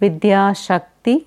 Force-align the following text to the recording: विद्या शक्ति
विद्या 0.00 0.52
शक्ति 0.52 1.18